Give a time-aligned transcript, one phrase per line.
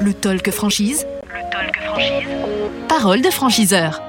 [0.00, 1.06] Le talk franchise.
[1.26, 2.28] Le talk franchise.
[2.88, 4.02] Parole de franchiseur.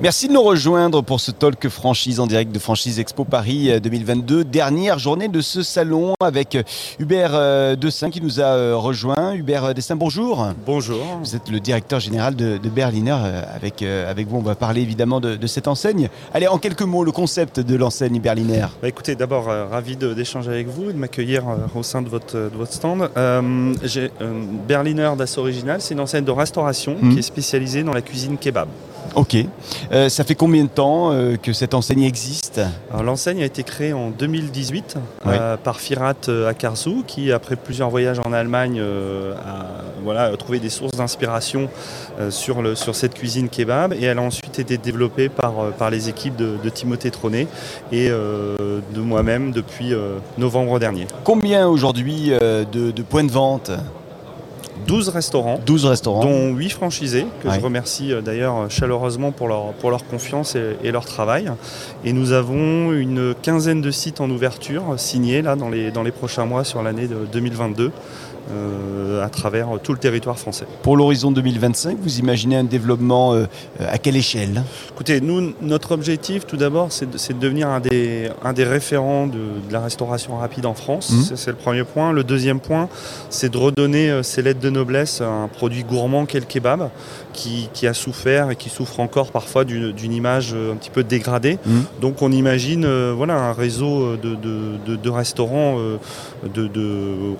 [0.00, 4.44] Merci de nous rejoindre pour ce talk franchise en direct de Franchise Expo Paris 2022,
[4.44, 6.58] dernière journée de ce salon avec
[6.98, 9.34] Hubert euh, Dessin qui nous a euh, rejoint.
[9.34, 10.48] Hubert Dessin, bonjour.
[10.66, 11.04] Bonjour.
[11.22, 13.16] Vous êtes le directeur général de, Berliner.
[13.22, 16.08] Euh, avec, avec vous, on va parler évidemment de, cette enseigne.
[16.32, 18.66] Allez, en quelques mots, le concept de l'enseigne Berliner.
[18.80, 22.56] Bah, écoutez, d'abord, ravi d'échanger avec vous et de m'accueillir au sein de votre, de
[22.56, 23.10] votre stand.
[24.66, 27.12] Berliner Das Original, c'est une enseigne de restauration mmh.
[27.12, 28.68] qui est spécialisée dans la cuisine kebab.
[29.14, 29.36] Ok.
[29.92, 32.60] Euh, ça fait combien de temps euh, que cette enseigne existe
[33.02, 36.14] L'enseigne a été créée en 2018 euh, par Firat
[36.48, 39.66] Akarsu qui, après plusieurs voyages en Allemagne, a
[40.02, 41.68] voilà, trouvé des sources d'inspiration
[42.30, 43.92] sur, le, sur cette cuisine kebab.
[43.92, 47.46] Et elle a ensuite été développée par, par les équipes de, Timothée Tronet
[47.92, 49.92] et de moi-même depuis
[50.38, 51.06] novembre dernier.
[51.24, 53.70] Combien aujourd'hui de points de vente
[54.86, 59.72] 12 restaurants, 12 restaurants, dont 8 franchisés, que je remercie euh, d'ailleurs chaleureusement pour leur,
[59.74, 61.50] pour leur confiance et, leur travail.
[62.04, 66.10] Et nous avons une quinzaine de sites en ouverture signés là, dans, les, dans les
[66.10, 67.90] prochains mois sur l'année 2022.
[68.50, 70.66] Euh, à travers tout le territoire français.
[70.82, 73.46] Pour l'horizon 2025, vous imaginez un développement euh,
[73.78, 74.64] à quelle échelle?
[74.90, 79.38] Écoutez, nous, notre objectif tout d'abord, c'est de, devenir un des, un des référents de,
[79.70, 81.12] la restauration rapide en France.
[81.12, 81.36] Mmh.
[81.36, 82.12] C'est le premier point.
[82.12, 82.88] Le deuxième point,
[83.30, 86.90] c'est de redonner ces lettres de noblesse un produit gourmand qu'est le kebab,
[87.32, 91.58] qui, a souffert et qui souffre encore parfois d'une image un petit peu dégradée.
[91.64, 91.80] Mmh.
[92.00, 95.78] Donc on imagine euh, voilà, un réseau de, de restaurants
[96.44, 96.70] de,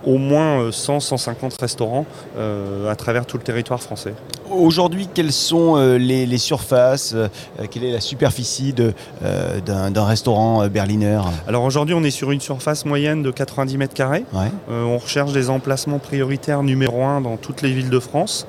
[0.05, 4.15] au moins 100 150 restaurants euh, à travers tout le territoire français.
[4.53, 7.29] Aujourd'hui, quelles sont euh, les, surfaces euh,
[7.71, 11.21] Quelle est la superficie d'un restaurant berliner?
[11.49, 14.25] Alors aujourd'hui, on est sur une surface moyenne de 90 mètres carrés.
[14.69, 18.47] on recherche des emplacements prioritaires numéro un dans toutes les villes de France,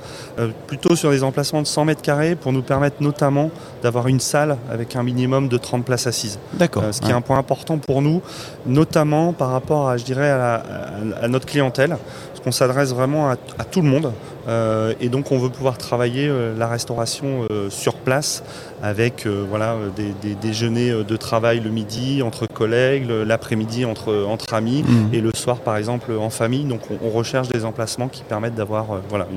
[0.68, 3.50] plutôt sur des emplacements de 100 mètres carrés pour nous permettre notamment
[3.82, 6.40] d'avoir une salle avec un minimum de 30 places assises.
[6.54, 6.84] D'accord.
[6.92, 8.22] ce qui est un point important pour nous,
[8.66, 11.98] notamment par rapport à, je dirais, à notre clientèle
[12.44, 14.12] qu'on s'adresse vraiment à, tout le monde.
[14.48, 18.44] Euh, et donc on veut pouvoir travailler euh, la restauration euh, sur place
[18.82, 25.14] avec voilà, des, déjeuners de travail le midi entre collègues, l'après-midi entre, entre amis mmh.
[25.14, 26.66] et le soir par exemple en famille.
[26.66, 29.28] Donc on, recherche des emplacements qui permettent d'avoir voilà,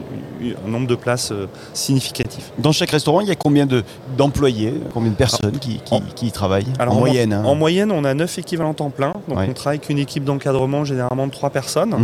[0.42, 1.32] un nombre de places
[1.74, 2.50] significatif.
[2.58, 3.68] Dans chaque restaurant, il y a combien
[4.16, 5.80] d'employés, combien de personnes qui,
[6.16, 7.44] qui, y travaillent en, moyenne hein?
[7.44, 9.12] en, moyenne, on a 9 équivalents temps plein.
[9.28, 11.94] Donc on travaille avec une équipe d'encadrement généralement de 3 personnes.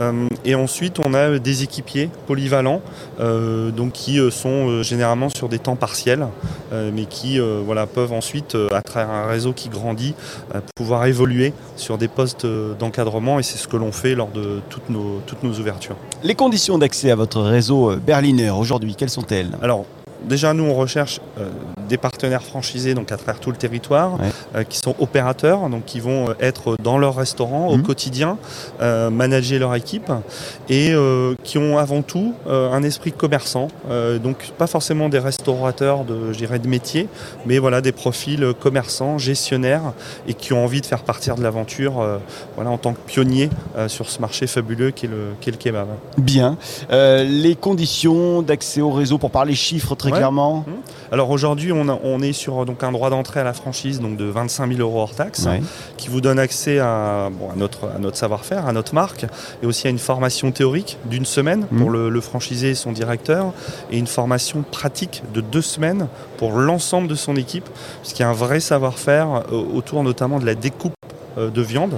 [0.00, 0.28] Mmh.
[0.44, 2.80] Et ensuite, on a des équipiers polyvalents
[3.20, 6.26] euh, donc qui euh, sont euh, généralement sur des temps partiels,
[6.92, 10.14] mais qui voilà, peuvent ensuite, à travers un réseau qui grandit,
[10.76, 12.46] pouvoir évoluer sur des postes
[12.78, 15.96] d'encadrement et c'est ce que l'on fait lors de toutes nos, toutes nos ouvertures.
[16.22, 19.50] Les conditions d'accès à votre réseau Berliner aujourd'hui, quelles sont-elles?
[19.62, 19.84] Alors,
[20.22, 21.20] déjà, nous, on recherche
[21.90, 24.16] des partenaires franchisés donc à travers tout le territoire,
[24.54, 27.82] euh, qui sont opérateurs, donc qui vont euh, être dans leur restaurant au mhm.
[27.82, 28.38] quotidien,
[28.80, 30.10] euh, manager leur équipe
[30.68, 30.94] et
[31.42, 33.68] qui ont avant tout un esprit commerçant.
[34.22, 37.08] donc pas forcément des restaurateurs de, de métier,
[37.44, 39.92] mais voilà des profils commerçants, gestionnaires
[40.28, 41.94] et qui ont envie de faire partir de l'aventure
[42.54, 43.50] voilà, en tant que pionniers
[43.88, 45.88] sur ce marché fabuleux qu'est le, le kebab.
[46.18, 46.56] Bien.
[46.90, 50.74] les conditions d'accès au réseau, pour parler chiffres très clairement mhm.
[51.12, 54.68] Alors aujourd'hui, on, est sur donc, un droit d'entrée à la franchise donc, de 25
[54.68, 55.48] 000 euros hors taxe,
[55.96, 59.26] qui vous donne accès à, notre, notre savoir-faire, à notre marque,
[59.62, 61.78] et aussi à une formation théorique d'une semaine mmh.
[61.78, 63.52] pour le, le franchisé et son directeur,
[63.90, 67.68] et une formation pratique de deux semaines pour l'ensemble de son équipe,
[68.02, 70.94] puisqu'il y a un vrai savoir-faire euh, autour notamment de la découpe
[71.36, 71.94] de viande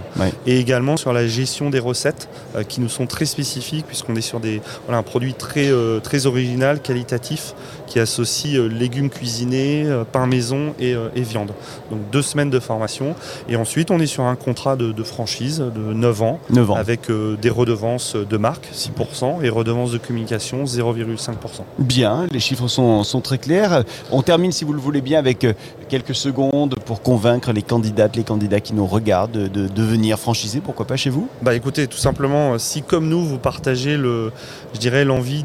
[0.46, 4.20] et également sur la gestion des recettes euh, qui nous sont très spécifiques puisqu'on est
[4.20, 7.54] sur des, un produit très, euh, très original, qualitatif
[7.86, 11.52] qui associe légumes cuisinés, pain maison et, viande.
[11.90, 13.14] Donc deux semaines de formation
[13.48, 16.74] et ensuite on est sur un contrat de, franchise de 9 ans, 9 ans.
[16.76, 21.34] avec des redevances de marque 6% et redevances de communication 0,5%.
[21.78, 23.84] Bien, les chiffres sont, sont, très clairs.
[24.10, 25.46] On termine si vous le voulez bien avec
[25.88, 30.86] quelques secondes pour convaincre les candidates, les candidats qui nous regardent de, devenir franchisé, pourquoi
[30.86, 31.28] pas chez vous?
[31.42, 34.32] Bah écoutez, tout simplement, si comme nous, vous partagez le,
[34.74, 35.44] je dirais l'envie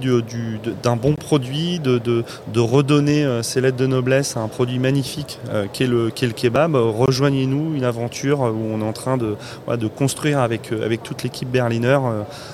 [0.83, 5.39] d'un bon produit, de, de, redonner euh, ces lettres de noblesse à un produit magnifique
[5.49, 9.35] euh, qu'est le, le kebab, rejoignez-nous une aventure où on est en train de,
[9.69, 11.99] de construire avec, euh, avec toute l'équipe Berliner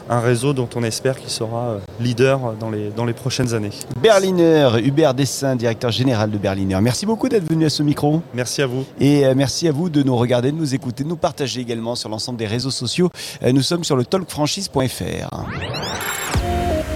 [0.10, 3.72] un réseau dont on espère qu'il sera leader dans les, dans les prochaines années.
[4.02, 6.80] Berliner, Hubert Dessin, directeur général de Berliner.
[6.81, 8.22] Merci beaucoup d'être venu à ce micro.
[8.34, 8.86] Merci à vous.
[9.00, 12.48] Et merci à vous de nous regarder, de nous écouter, nous également sur l'ensemble des
[12.48, 13.10] réseaux sociaux.
[13.42, 15.45] Nous sommes sur le talkfranchise.fr.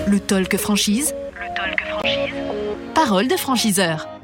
[0.07, 1.13] Le talk franchise.
[1.33, 2.33] Le talk franchise.
[2.93, 4.16] Parole de franchiseur.